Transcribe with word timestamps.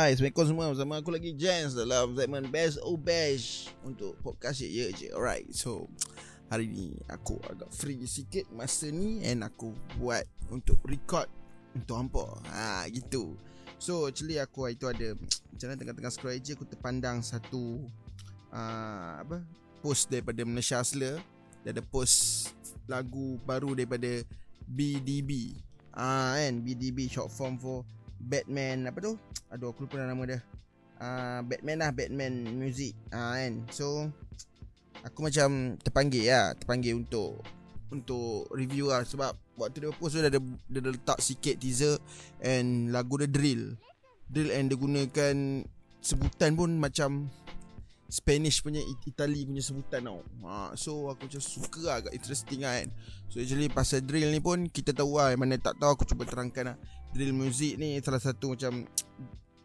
Hai, 0.00 0.16
Assalamualaikum 0.16 0.48
semua. 0.48 0.72
Bersama 0.72 0.94
aku 0.96 1.12
lagi 1.12 1.36
Jens 1.36 1.76
Dalam 1.76 2.16
segmen 2.16 2.48
Best 2.48 2.80
or 2.80 2.96
Bash. 2.96 3.68
Untuk 3.84 4.16
podcast 4.24 4.64
ye 4.64 4.88
je 4.96 5.12
Alright 5.12 5.44
So 5.52 5.92
Hari 6.48 6.72
ni 6.72 6.96
Aku 7.12 7.36
agak 7.44 7.68
free 7.68 8.00
sikit 8.08 8.48
Masa 8.48 8.88
ni 8.88 9.20
And 9.28 9.44
aku 9.44 9.76
buat 10.00 10.24
Untuk 10.48 10.80
record 10.88 11.28
Untuk 11.76 12.00
hampa. 12.00 12.32
Ha 12.48 12.88
gitu. 12.88 13.36
So 13.76 14.08
actually 14.08 14.40
aku 14.40 14.72
itu 14.72 14.88
ada 14.88 15.12
Macam 15.20 15.68
mana 15.68 15.76
tengah-tengah 15.76 16.12
scroll 16.16 16.40
je 16.40 16.56
Aku 16.56 16.64
terpandang 16.64 17.20
satu 17.20 17.84
uh, 18.56 19.20
Apa 19.20 19.44
Post 19.84 20.08
daripada 20.08 20.40
Malaysia 20.48 20.80
Hustler. 20.80 21.20
Dia 21.60 21.76
ada 21.76 21.84
post 21.84 22.48
Lagu 22.88 23.36
baru 23.44 23.76
daripada 23.76 24.24
BDB 24.64 25.60
Ah 25.92 26.40
uh, 26.40 26.40
kan 26.40 26.64
BDB 26.64 27.04
short 27.04 27.28
form 27.28 27.60
for 27.60 27.84
Batman 28.20 28.92
apa 28.92 28.98
tu? 29.00 29.16
Aduh 29.48 29.72
aku 29.72 29.88
lupa 29.88 30.04
nama 30.04 30.22
dia. 30.28 30.38
Uh, 31.00 31.40
Batman 31.48 31.80
lah 31.80 31.90
Batman 31.96 32.32
music. 32.60 32.92
Uh, 33.08 33.40
kan? 33.40 33.52
So 33.72 34.12
Aku 35.00 35.24
macam 35.24 35.80
terpanggil 35.80 36.28
lah 36.28 36.52
Terpanggil 36.52 36.92
untuk 36.92 37.40
Untuk 37.88 38.52
review 38.52 38.92
lah. 38.92 39.08
Sebab 39.08 39.32
Waktu 39.56 39.88
dia 39.88 39.96
post 39.96 40.16
tu 40.16 40.20
dia 40.20 40.28
ada 40.28 40.40
Dia 40.68 40.80
ada 40.84 40.90
letak 40.92 41.18
sikit 41.24 41.56
teaser 41.56 41.96
And 42.44 42.92
lagu 42.92 43.16
dia 43.16 43.32
drill. 43.32 43.80
Drill 44.28 44.52
and 44.52 44.68
dia 44.68 44.76
gunakan 44.76 45.36
Sebutan 46.04 46.52
pun 46.52 46.76
macam 46.76 47.32
Spanish 48.10 48.58
punya 48.60 48.82
Itali 48.82 49.46
punya 49.46 49.62
sebutan 49.62 50.02
tau. 50.02 50.20
Ha, 50.42 50.74
So 50.74 51.06
aku 51.06 51.30
macam 51.30 51.38
suka 51.38 51.80
lah 51.86 51.96
Agak 52.02 52.12
interesting 52.18 52.66
kan. 52.66 52.90
So 53.30 53.38
actually 53.38 53.70
pasal 53.70 54.02
drill 54.02 54.34
ni 54.34 54.42
pun 54.42 54.66
Kita 54.66 54.90
tahu 54.90 55.16
lah 55.16 55.30
Mana 55.38 55.56
tak 55.56 55.78
tahu 55.78 55.94
aku 55.94 56.04
cuba 56.04 56.26
terangkan 56.26 56.74
lah. 56.74 56.76
Drill 57.14 57.30
music 57.30 57.78
ni 57.78 58.02
salah 58.02 58.18
satu 58.18 58.58
macam 58.58 58.82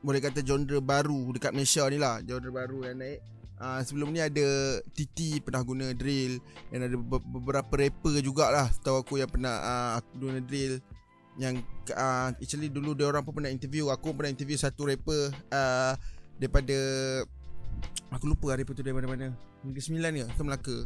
Boleh 0.05 0.21
kata 0.21 0.45
genre 0.45 0.77
baru 0.77 1.34
Dekat 1.34 1.58
Malaysia 1.58 1.90
ni 1.90 1.98
lah. 1.98 2.21
Genre 2.21 2.49
baru 2.54 2.85
yang 2.85 3.02
naik. 3.02 3.20
Uh, 3.58 3.81
Sebelum 3.81 4.13
ni 4.13 4.21
ada 4.21 4.77
TT 4.93 5.41
pernah 5.41 5.66
guna 5.66 5.90
drill 5.98 6.38
Dan 6.70 6.85
ada 6.85 6.96
beberapa 7.01 7.73
rapper 7.73 8.21
jugalah. 8.21 8.70
Tahu 8.85 9.01
aku 9.01 9.18
yang 9.18 9.32
pernah 9.34 9.57
uh, 9.57 9.91
Aku 9.98 10.21
guna 10.21 10.38
drill 10.38 10.77
Yang 11.41 11.66
uh, 11.98 12.29
Actually 12.38 12.70
dulu 12.70 12.93
dia 12.93 13.10
orang 13.10 13.26
pun 13.26 13.41
pernah 13.41 13.49
interview. 13.49 13.90
Aku 13.90 14.13
pernah 14.13 14.29
interview 14.29 14.62
satu 14.62 14.85
rapper 14.85 15.34
uh, 15.49 15.98
Daripada 16.38 16.77
Aku 18.16 18.32
lupa 18.32 18.55
hari 18.55 18.64
tu 18.64 18.80
daripada 18.80 19.10
mana 19.10 19.36
Negeri 19.66 19.82
Sembilan 19.84 20.12
ke 20.16 20.24
Ke 20.38 20.41
Melaka. 20.46 20.78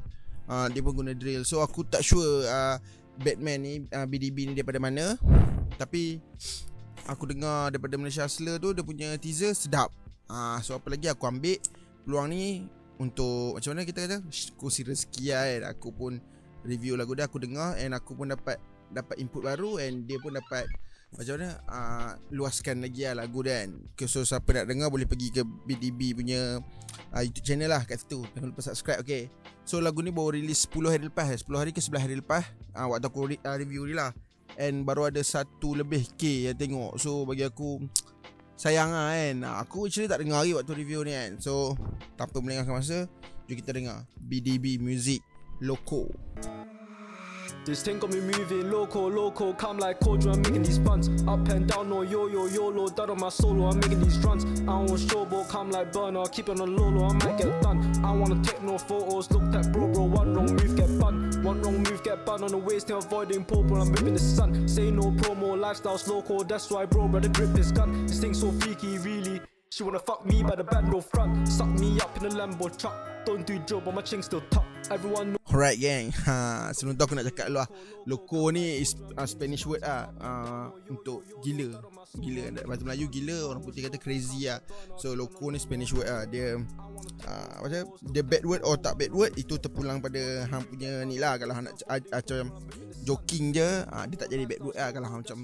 Uh, 0.50 0.68
Dia 0.74 0.82
pun 0.82 0.94
guna 0.98 1.14
drill. 1.14 1.46
So 1.46 1.62
aku 1.62 1.86
tak 1.86 2.02
sure 2.02 2.48
uh, 2.50 2.82
Batman 3.22 3.60
ni 3.62 3.74
uh, 3.94 4.08
BDB 4.10 4.50
ni 4.50 4.54
daripada 4.58 4.82
mana. 4.82 5.14
Tapi 5.78 6.18
Aku 7.08 7.26
dengar 7.26 7.74
daripada 7.74 7.98
Malaysia 7.98 8.26
Hustler 8.26 8.62
tu 8.62 8.74
Dia 8.74 8.84
punya 8.86 9.14
teaser 9.22 9.54
sedap. 9.54 9.94
Uh, 10.26 10.58
So 10.66 10.76
apa 10.76 10.90
lagi 10.90 11.06
aku 11.10 11.30
ambil 11.30 11.62
Peluang 12.06 12.34
ni 12.34 12.66
Untuk 12.98 13.58
Macam 13.58 13.78
mana 13.78 13.86
kita 13.86 14.06
kata? 14.10 14.18
Kursi 14.58 14.82
rezeki 14.84 15.32
lah 15.32 15.44
kan. 15.46 15.62
Aku 15.78 15.90
pun 15.94 16.18
Review 16.66 16.98
lagu 16.98 17.14
dia 17.14 17.30
Aku 17.30 17.38
dengar 17.38 17.78
And 17.78 17.94
aku 17.94 18.18
pun 18.18 18.34
dapat 18.34 18.58
Dapat 18.90 19.16
input 19.22 19.46
baru 19.46 19.78
And 19.78 20.10
dia 20.10 20.18
pun 20.18 20.34
dapat 20.34 20.66
macam 21.10 21.42
mana 21.42 21.50
uh, 21.66 22.12
Luaskan 22.30 22.86
lagi 22.86 23.06
lah 23.10 23.26
lagu 23.26 23.42
kan. 23.42 23.74
So 24.06 24.22
siapa 24.22 24.46
nak 24.54 24.70
dengar 24.70 24.88
Boleh 24.94 25.10
pergi 25.10 25.34
ke 25.34 25.42
BDB 25.42 26.14
punya 26.14 26.62
uh, 27.16 27.22
YouTube 27.26 27.46
channel 27.46 27.70
lah 27.74 27.82
kat 27.86 28.06
situ. 28.06 28.22
Jangan 28.38 28.48
lupa 28.54 28.62
subscribe 28.62 29.02
okay? 29.02 29.34
So 29.66 29.82
lagu 29.82 30.06
ni 30.06 30.14
baru 30.14 30.38
release 30.38 30.70
10 30.70 30.94
hari 30.94 31.04
lepas. 31.10 31.26
10 31.46 31.50
hari 31.58 31.72
ke 31.74 31.82
11 31.82 32.06
hari 32.06 32.16
lepas 32.22 32.44
uh, 32.78 32.88
Waktu 32.90 33.08
aku 33.10 33.20
re- 33.34 33.44
uh, 33.44 33.58
review 33.58 33.90
ni 33.90 33.98
lah. 33.98 34.14
And 34.60 34.84
baru 34.84 35.10
ada 35.10 35.22
satu 35.24 35.78
lebih 35.78 36.14
K 36.20 36.52
yang 36.52 36.58
tengok. 36.58 37.02
So 37.02 37.26
bagi 37.26 37.46
aku 37.46 37.82
Sayang 38.60 38.92
lah 38.92 39.16
kan. 39.16 39.36
Aku 39.64 39.88
actually 39.88 40.12
tak 40.12 40.20
dengar 40.20 40.44
lagi 40.44 40.52
waktu 40.52 40.74
review 40.78 41.02
ni 41.08 41.16
kan. 41.16 41.42
So 41.42 41.74
Tanpa 42.20 42.38
melengahkan 42.44 42.76
masa 42.76 42.98
Jom 43.50 43.58
kita 43.58 43.74
dengar 43.74 44.06
BDB 44.22 44.78
Music 44.78 45.26
Loco 45.66 46.06
This 47.66 47.84
thing 47.84 48.00
got 48.00 48.12
me 48.12 48.20
moving 48.20 48.72
loco, 48.72 49.10
loco. 49.10 49.54
Come 49.54 49.78
like 49.78 50.00
Kojo, 50.00 50.34
I'm 50.34 50.42
making 50.42 50.64
these 50.64 50.80
funds. 50.80 51.10
Up 51.28 51.48
and 51.50 51.68
down, 51.68 51.90
no 51.90 52.02
yo 52.02 52.28
yo 52.28 52.48
yo, 52.48 52.72
YOLO. 52.72 52.88
Done 52.90 53.12
on 53.12 53.20
my 53.20 53.30
solo, 53.30 53.68
I'm 53.68 53.80
making 53.80 54.00
these 54.00 54.18
runs. 54.20 54.44
I 54.62 54.76
want 54.78 55.02
showboat, 55.02 55.50
come 55.50 55.70
like 55.72 55.92
burner. 55.92 56.24
Keep 56.32 56.50
it 56.50 56.60
on 56.60 56.76
low 56.76 56.90
low, 56.90 57.08
I 57.08 57.14
might 57.14 57.38
get 57.38 57.62
done. 57.62 57.80
I 58.04 58.12
wanna 58.12 58.42
take 58.44 58.62
no 58.64 58.78
photos. 58.78 59.30
Look 59.32 59.54
at 59.54 59.72
bro, 59.72 59.88
bro. 59.88 60.04
One 60.04 60.34
wrong 60.34 60.56
move, 60.56 60.76
get 60.76 61.00
bun. 61.00 61.44
One 61.44 61.62
wrong 61.62 61.78
move, 61.84 62.04
get 62.04 62.26
bun 62.26 62.44
on 62.44 62.50
the 62.50 62.58
waist. 62.58 62.88
They're 62.88 62.98
avoiding 62.98 63.46
purple, 63.46 63.82
I'm 63.82 63.92
ripping 63.92 64.14
the 64.14 64.20
sun. 64.20 64.68
Say 64.68 64.90
no 64.90 65.12
promo, 65.12 65.60
lifestyle's 65.60 66.08
loco. 66.08 66.44
That's 66.44 66.72
why, 66.72 66.86
bro, 66.86 67.08
brother, 67.08 67.30
grip 67.30 67.56
his 67.56 67.72
gun. 67.72 68.08
This 68.08 68.20
thing 68.20 68.34
so 68.34 68.52
freaky, 68.52 68.98
really. 69.00 69.42
She 69.70 69.84
wanna 69.84 70.00
fuck 70.00 70.26
me 70.26 70.42
by 70.42 70.56
the 70.56 70.64
band 70.64 70.92
row 70.92 71.02
front. 71.02 71.48
Suck 71.48 71.68
me 71.68 72.00
up 72.00 72.18
in 72.18 72.26
a 72.26 72.30
Lambo 72.30 72.76
truck. 72.76 72.96
Don't 73.26 73.46
do 73.46 73.60
job, 73.60 73.84
but 73.86 73.94
my 73.94 74.02
ching 74.02 74.24
still 74.24 74.42
tuck. 74.50 74.66
Everyone 74.90 75.34
know. 75.34 75.39
Alright 75.50 75.82
gang 75.82 76.14
ha, 76.30 76.70
Sebelum 76.78 76.94
tu 76.94 77.04
aku 77.10 77.18
nak 77.18 77.26
cakap 77.34 77.50
dulu 77.50 77.58
lah 77.58 77.70
Loco 78.06 78.54
ni 78.54 78.86
is 78.86 78.94
uh, 79.18 79.26
Spanish 79.26 79.66
word 79.66 79.82
lah 79.82 80.06
uh, 80.22 80.70
Untuk 80.86 81.26
gila. 81.42 81.74
Gila 82.22 82.54
Bahasa 82.70 82.86
Melayu 82.86 83.10
gila 83.10 83.50
Orang 83.50 83.66
putih 83.66 83.82
kata 83.82 83.98
crazy 83.98 84.46
lah 84.46 84.62
So 85.02 85.18
loco 85.18 85.50
ni 85.50 85.58
Spanish 85.58 85.90
word 85.98 86.06
lah 86.06 86.30
Dia 86.30 86.54
uh, 87.26 87.54
Macam 87.66 87.82
Dia? 88.14 88.22
Bad 88.22 88.46
word 88.46 88.62
or 88.62 88.78
tak 88.78 89.02
bad 89.02 89.10
word 89.10 89.34
Itu 89.42 89.58
terpulang 89.58 90.06
pada 90.06 90.46
Hang 90.54 90.70
punya 90.70 91.02
ni 91.10 91.18
lah. 91.18 91.42
Kalau 91.42 91.58
hang 91.58 91.66
nak 91.66 91.82
uh, 91.90 91.98
Macam 91.98 92.54
Joking 93.02 93.46
je 93.50 93.70
uh, 93.90 94.06
Dia 94.06 94.18
tak 94.22 94.30
jadi 94.30 94.46
bad 94.46 94.62
word 94.62 94.78
lah. 94.78 94.90
Kalau 94.94 95.08
hang 95.10 95.22
macam 95.26 95.40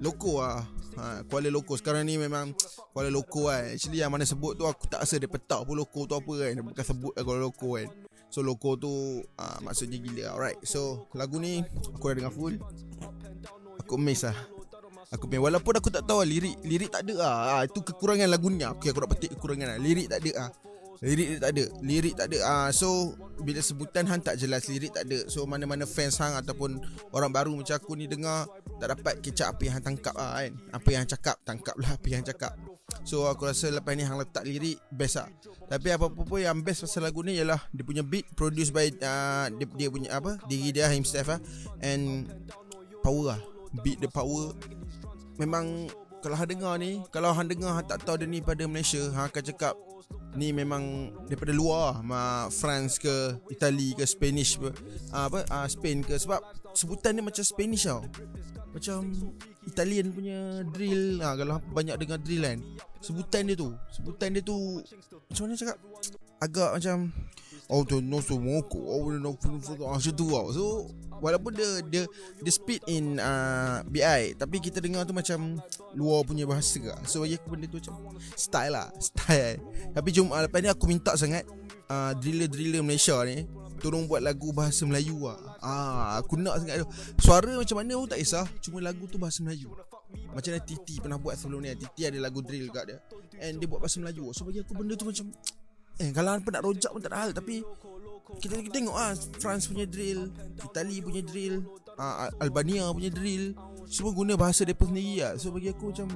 Loco 0.00 0.40
lah 0.40 0.64
ha, 0.96 1.20
Kuala 1.28 1.52
Loco 1.52 1.76
Sekarang 1.76 2.08
ni 2.08 2.16
memang 2.16 2.56
Kuala 2.96 3.12
Loco 3.12 3.52
kan. 3.52 3.76
Actually 3.76 4.00
yang 4.00 4.08
mana 4.08 4.24
sebut 4.24 4.56
tu 4.56 4.64
Aku 4.64 4.88
tak 4.88 5.04
rasa 5.04 5.20
dia 5.20 5.28
petak 5.28 5.68
pun 5.68 5.76
Loco 5.76 6.08
tu 6.08 6.16
apa 6.16 6.32
kan. 6.32 6.64
Bukan 6.64 6.84
sebut 6.84 7.12
lah 7.12 7.22
Kuala 7.28 7.44
Loco 7.44 7.76
kan 7.76 7.92
So 8.30 8.42
loco 8.42 8.76
tu 8.76 9.22
uh, 9.22 9.58
Maksudnya 9.62 9.98
gila. 10.00 10.24
Alright 10.34 10.58
So 10.66 11.08
lagu 11.14 11.38
ni 11.38 11.62
Aku 11.94 12.10
dah 12.10 12.16
dengar 12.16 12.34
full. 12.34 12.58
Aku 13.84 13.94
miss 14.00 14.24
lah. 14.24 14.36
Aku 15.12 15.30
main 15.30 15.38
Walaupun 15.38 15.78
aku 15.78 15.92
tak 15.92 16.08
tahu 16.08 16.24
lah 16.24 16.28
Lirik 16.28 16.56
Lirik 16.66 16.90
tak 16.90 17.06
ada 17.06 17.14
lah. 17.14 17.36
Ha, 17.38 17.54
Itu 17.68 17.84
kekurangan 17.86 18.26
lagunya 18.26 18.74
Okay 18.74 18.90
aku 18.90 19.04
nak 19.04 19.10
petik 19.14 19.36
kekurangan 19.38 19.76
lah. 19.76 19.78
Lirik 19.78 20.10
tak 20.10 20.20
ada 20.24 20.32
lah. 20.34 20.50
Lirik 21.04 21.28
tak 21.38 21.50
ada. 21.52 21.64
Lirik 21.84 22.14
tak 22.16 22.26
ada. 22.32 22.38
Uh, 22.42 22.70
So 22.74 22.88
Bila 23.44 23.60
sebutan 23.62 24.08
hang 24.10 24.22
tak 24.24 24.40
jelas 24.40 24.66
Lirik 24.66 24.90
tak 24.96 25.06
ada. 25.06 25.28
So 25.30 25.46
mana-mana 25.46 25.86
fans 25.86 26.18
hang 26.18 26.34
Ataupun 26.34 26.82
Orang 27.14 27.30
baru 27.30 27.54
macam 27.54 27.76
aku 27.78 27.94
ni 27.94 28.10
dengar 28.10 28.50
Tak 28.82 28.98
dapat 28.98 29.22
kecap 29.22 29.54
apa 29.54 29.62
yang 29.62 29.74
hang 29.78 29.86
tangkap 29.86 30.14
lah 30.18 30.42
kan. 30.42 30.52
Apa 30.74 30.86
yang 30.90 31.00
hang 31.06 31.12
cakap 31.14 31.36
Tangkap 31.46 31.76
lah 31.78 31.90
apa 31.94 32.06
yang 32.10 32.24
hang 32.24 32.28
cakap 32.34 32.52
So 33.04 33.28
aku 33.28 33.48
rasa 33.48 33.68
lepas 33.68 33.92
ni 33.96 34.04
hang 34.04 34.16
letak 34.16 34.44
lirik 34.48 34.80
Best 34.88 35.20
lah. 35.20 35.28
Tapi 35.68 35.92
apa-apa 35.92 36.20
pun 36.24 36.40
yang 36.40 36.60
best 36.60 36.84
pasal 36.84 37.04
lagu 37.04 37.24
ni 37.24 37.36
Ialah 37.36 37.60
Dia 37.72 37.84
punya 37.84 38.04
beat 38.04 38.28
Produced 38.36 38.72
by 38.72 38.92
uh, 39.00 39.48
dia, 39.52 39.66
dia 39.76 39.88
punya 39.88 40.08
apa 40.16 40.36
Diri 40.48 40.72
dia 40.72 40.88
himself 40.92 41.32
lah 41.32 41.40
And 41.80 42.28
Power 43.00 43.36
lah. 43.36 43.40
Beat 43.84 44.00
the 44.00 44.08
power. 44.08 44.52
Memang 45.40 45.88
Kalau 46.20 46.36
hang 46.36 46.48
dengar 46.48 46.76
ni 46.80 47.00
Kalau 47.12 47.32
hang 47.32 47.48
dengar 47.48 47.76
Hang 47.76 47.88
tak 47.88 48.04
tahu 48.04 48.20
dia 48.20 48.28
ni 48.28 48.44
pada 48.44 48.64
Malaysia 48.68 49.00
Hang 49.12 49.32
akan 49.32 49.42
cakap 49.52 49.74
Ni 50.34 50.50
memang 50.50 51.14
daripada 51.30 51.54
luar 51.54 52.02
ma 52.02 52.50
France 52.50 52.98
ke 52.98 53.38
Itali 53.54 53.94
ke 53.94 54.02
Spanish 54.02 54.58
ke 54.58 54.66
uh, 55.14 55.30
apa 55.30 55.46
uh, 55.46 55.66
Spain 55.70 56.02
ke. 56.02 56.18
Sebab 56.18 56.42
sebutan 56.74 57.16
dia 57.16 57.24
macam 57.24 57.44
Spanish 57.46 57.86
tau. 57.88 58.02
Macam 58.74 59.14
Italian 59.64 60.10
punya 60.10 60.66
drill. 60.74 61.22
Ah 61.22 61.38
kalau 61.38 61.62
banyak 61.72 61.96
dengar 61.96 62.18
drill 62.20 62.42
kan. 62.42 62.58
Sebutan 63.00 63.46
dia 63.46 63.56
tu, 63.56 63.70
sebutan 63.92 64.32
dia 64.32 64.42
tu 64.42 64.80
macam 65.34 65.50
mana 65.50 65.58
cakap? 65.58 65.76
Agak 66.38 66.70
macam 66.78 66.96
Oh 67.72 67.80
tu 67.82 68.04
no 68.04 68.20
so 68.20 68.36
moko 68.36 68.76
Oh 68.76 69.08
no 69.08 69.18
no 69.18 69.30
Macam 69.34 70.12
tu 70.12 70.26
tau. 70.30 70.46
So 70.52 70.64
Walaupun 71.18 71.56
dia 71.56 71.80
Dia, 71.88 72.02
dia 72.38 72.52
speed 72.52 72.84
in 72.86 73.16
uh, 73.16 73.80
BI 73.88 74.36
Tapi 74.36 74.60
kita 74.60 74.78
dengar 74.84 75.08
tu 75.08 75.16
macam 75.16 75.58
Luar 75.96 76.22
punya 76.22 76.44
bahasa 76.44 76.78
lah 76.84 77.00
So 77.08 77.24
bagi 77.24 77.40
aku 77.40 77.56
benda 77.56 77.66
tu 77.66 77.80
macam 77.80 78.14
Style 78.36 78.72
lah. 78.76 78.92
Style. 79.00 79.58
Tapi 79.96 80.08
jom 80.12 80.28
uh, 80.28 80.44
Lepas 80.44 80.60
ni 80.60 80.68
aku 80.68 80.84
minta 80.86 81.16
sangat 81.16 81.48
uh, 81.88 82.12
Driller-driller 82.20 82.84
Malaysia 82.84 83.16
ni 83.24 83.48
Tolong 83.84 84.08
buat 84.08 84.24
lagu 84.24 84.48
bahasa 84.48 84.88
Melayu 84.88 85.28
lah 85.28 85.36
ah, 85.60 86.16
Aku 86.24 86.40
nak 86.40 86.56
sangat 86.56 86.80
tu. 86.80 86.88
Suara 87.20 87.52
macam 87.52 87.76
mana 87.76 87.92
pun 88.00 88.08
tak 88.08 88.16
kisah 88.16 88.48
Cuma 88.64 88.80
lagu 88.80 89.04
tu 89.04 89.20
bahasa 89.20 89.44
Melayu. 89.44 89.76
Macam 90.32 90.56
mana 90.56 90.64
Titi 90.64 91.04
pernah 91.04 91.20
buat 91.20 91.36
sebelum 91.36 91.60
ni. 91.60 91.68
Titi 91.76 92.08
ada 92.08 92.16
lagu 92.16 92.40
drill 92.40 92.72
kat 92.72 92.84
dia. 92.88 92.98
And 93.44 93.60
dia 93.60 93.68
buat 93.68 93.84
bahasa 93.84 94.00
Melayu. 94.00 94.32
So 94.32 94.48
bagi 94.48 94.64
aku 94.64 94.72
benda 94.72 94.96
tu 94.96 95.04
macam 95.04 95.28
Eh 96.00 96.10
kalau 96.16 96.32
apa 96.32 96.48
nak 96.48 96.62
rojak 96.64 96.90
pun 96.96 97.00
tak 97.04 97.12
ada 97.12 97.18
hal. 97.28 97.30
Tapi 97.36 97.60
Kita, 98.40 98.56
kita 98.56 98.72
tengok 98.72 98.96
ah 98.96 99.12
France 99.36 99.68
punya 99.68 99.84
drill 99.84 100.32
Itali 100.56 101.04
punya 101.04 101.20
drill 101.20 101.60
uh, 102.00 102.32
Albania 102.40 102.88
punya 102.88 103.12
drill 103.12 103.52
Semua 103.84 104.16
guna 104.16 104.32
bahasa 104.32 104.64
mereka 104.64 104.88
sendiri 104.88 105.20
lah 105.20 105.36
So 105.36 105.52
bagi 105.52 105.68
aku 105.68 105.92
macam 105.92 106.08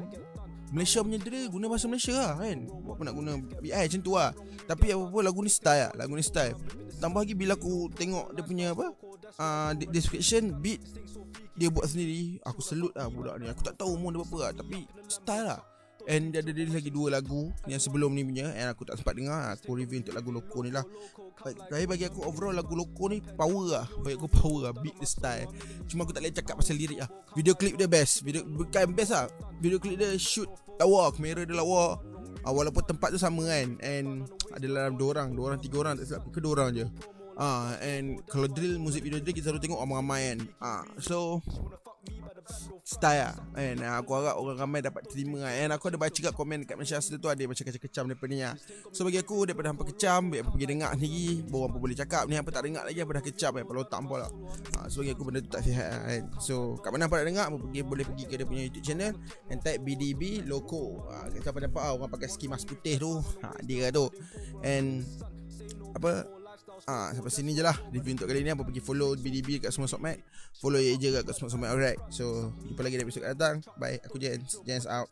Malaysia 0.73 1.00
punya 1.00 1.19
drill 1.20 1.47
Guna 1.49 1.67
bahasa 1.70 1.87
Malaysia 1.88 2.15
lah 2.15 2.32
kan? 2.37 2.59
Apa 2.69 3.00
nak 3.05 3.15
guna 3.15 3.31
BI 3.61 3.73
macam 3.73 4.00
tu 4.05 4.12
lah. 4.15 4.31
Tapi 4.69 4.87
apa-apa 4.93 5.19
lagu 5.25 5.41
ni 5.41 5.50
style 5.53 5.88
lah 5.88 5.93
Lagu 5.97 6.12
ni 6.15 6.25
style. 6.25 6.55
Tambah 6.99 7.20
lagi 7.25 7.35
bila 7.38 7.55
aku 7.56 7.88
tengok 7.94 8.37
Dia 8.37 8.43
punya 8.44 8.67
apa 8.75 8.87
uh, 9.38 9.70
Description 9.76 10.56
Beat 10.61 10.82
Dia 11.56 11.69
buat 11.73 11.88
sendiri. 11.88 12.43
Aku 12.44 12.61
salute 12.61 12.93
lah 12.97 13.09
budak 13.09 13.41
ni. 13.41 13.49
Aku 13.49 13.62
tak 13.65 13.81
tahu 13.81 13.97
umur 13.97 14.12
dia 14.12 14.20
berapa 14.25 14.38
lah 14.49 14.53
Tapi 14.56 14.85
Style 15.09 15.47
lah 15.47 15.61
And 16.08 16.32
dia 16.32 16.40
ada 16.40 16.50
release 16.56 16.72
lagi 16.72 16.88
dua 16.88 17.20
lagu 17.20 17.52
Yang 17.69 17.88
sebelum 17.88 18.16
ni 18.16 18.25
punya 18.25 18.49
And 18.56 18.72
aku 18.72 18.88
tak 18.88 18.96
sempat 18.96 19.12
dengar. 19.12 19.52
Aku 19.52 19.76
review 19.76 20.00
untuk 20.00 20.16
lagu 20.16 20.32
Loko 20.32 20.64
ni 20.64 20.72
lah. 20.72 20.82
Tapi 21.44 21.84
bagi 21.84 22.08
aku 22.08 22.25
overall 22.25 22.56
lagu 22.56 22.72
Loko 22.72 23.12
ni 23.12 23.20
Power 23.20 23.66
lah. 23.69 23.87
Bagi 24.00 24.16
aku 24.16 24.28
power 24.32 24.60
lah 24.69 24.72
Beat 24.72 24.96
the 24.96 25.05
style. 25.05 25.52
Cuma 25.84 26.08
aku 26.08 26.16
tak 26.16 26.25
boleh 26.25 26.32
cakap 26.32 26.55
pasal 26.56 26.81
lirik 26.81 27.05
lah. 27.05 27.08
Video 27.37 27.52
clip 27.52 27.76
dia 27.76 27.84
best. 27.84 28.25
Video 28.25 28.40
Bukan 28.49 28.96
best 28.96 29.12
lah. 29.12 29.28
Video 29.60 29.76
clip 29.76 30.00
dia 30.00 30.16
shoot 30.16 30.49
lawa 30.81 31.12
Kamera 31.12 31.44
dia 31.44 31.52
lawa 31.52 32.00
uh, 32.43 32.52
Walaupun 32.56 32.88
tempat 32.88 33.12
tu 33.12 33.20
sama 33.20 33.44
kan. 33.44 33.76
And 33.84 34.25
Ada 34.56 34.64
dalam 34.64 34.96
dua 34.96 35.20
orang 35.20 35.37
Dua 35.37 35.52
orang 35.52 35.61
tiga 35.61 35.84
orang 35.84 36.00
Tak 36.00 36.08
silap. 36.08 36.25
Ke 36.32 36.40
dua 36.40 36.52
orang 36.56 36.72
je. 36.72 36.88
Ah, 37.38 37.78
uh, 37.78 37.87
and 37.87 38.19
kalau 38.26 38.50
drill 38.50 38.82
music 38.82 39.06
video 39.06 39.22
drill 39.22 39.31
kita 39.31 39.54
selalu 39.54 39.62
tengok 39.62 39.78
ramai-ramai 39.78 40.20
kan. 40.34 40.38
Ah, 40.58 40.66
uh, 40.66 40.82
so 40.99 41.38
style 42.89 43.21
lah. 43.21 43.35
Uh, 43.53 44.00
aku 44.00 44.11
harap 44.17 44.35
orang 44.41 44.56
ramai 44.56 44.81
dapat 44.81 45.05
terima. 45.05 45.45
Lah 45.45 45.53
And 45.53 45.71
aku 45.77 45.93
ada 45.93 46.00
baca 46.00 46.15
kat 46.15 46.33
komen 46.33 46.65
dekat 46.65 46.81
Malaysia 46.81 46.97
Asli 46.97 47.21
tu 47.21 47.29
Ada 47.29 47.45
macam 47.45 47.65
kecam-kecam 47.69 48.05
daripada 48.09 48.31
ni 48.33 48.41
lah. 48.41 48.55
So 48.97 49.05
bagi 49.05 49.21
aku 49.21 49.45
daripada 49.45 49.69
hampa 49.71 49.85
kecam 49.85 50.33
Biar 50.33 50.43
apa 50.47 50.50
pergi 50.56 50.67
dengar 50.67 50.91
sendiri 50.97 51.29
Baru 51.53 51.65
apa 51.69 51.77
boleh 51.77 51.97
cakap. 51.97 52.23
Ni 52.27 52.41
apa 52.41 52.49
tak 52.49 52.62
dengar 52.65 52.83
lagi 52.89 52.99
Apa 53.05 53.12
dah 53.21 53.25
kecam 53.25 53.50
kan 53.61 53.65
Kalau 53.69 53.85
tak 53.85 54.00
lah. 54.09 54.31
Uh, 54.81 54.87
So 54.89 55.05
bagi 55.05 55.12
aku 55.12 55.23
benda 55.29 55.41
tu 55.45 55.50
tak 55.53 55.62
sihat 55.69 55.89
lah 55.93 56.00
kan. 56.09 56.23
So 56.41 56.81
kat 56.81 56.91
mana 56.95 57.05
apa 57.06 57.15
nak 57.21 57.27
dengar 57.29 57.47
Apa 57.53 57.56
pergi, 57.61 57.81
boleh 57.85 58.05
pergi 58.09 58.25
ke 58.25 58.35
dia 58.41 58.47
punya 58.49 58.62
YouTube 58.65 58.85
channel. 58.85 59.12
And 59.53 59.61
type 59.61 59.81
BDB 59.85 60.49
Loco. 60.49 61.05
Uh, 61.12 61.27
Siapa 61.39 61.61
dapat 61.61 61.83
lah 61.85 61.93
Orang 61.93 62.09
pakai 62.09 62.29
ski 62.33 62.49
mas 62.49 62.65
putih 62.65 62.97
tu. 62.97 63.21
Ha, 63.45 63.61
Dia 63.67 63.89
lah 63.89 63.91
tu. 63.93 64.06
And 64.65 65.05
Apa 65.93 66.38
Ah, 66.86 67.10
sampai 67.10 67.32
sini 67.32 67.56
je 67.56 67.62
lah. 67.64 67.75
Review 67.90 68.14
untuk 68.14 68.30
kali 68.30 68.46
ni 68.46 68.52
apa 68.52 68.62
pergi 68.62 68.82
follow 68.84 69.16
BDB 69.19 69.64
kat 69.64 69.75
semua 69.75 69.90
sokmat. 69.90 70.20
Follow 70.60 70.78
je 70.78 71.08
kat 71.10 71.34
semua 71.34 71.50
sokmat 71.50 71.69
alright. 71.75 71.98
So 72.14 72.54
jumpa 72.69 72.84
lagi 72.86 73.00
dalam 73.00 73.06
episode 73.08 73.25
akan 73.26 73.32
datang. 73.34 73.56
Bye 73.80 73.98
aku 74.04 74.20
Jens. 74.20 74.62
Jens 74.62 74.86
out 74.86 75.10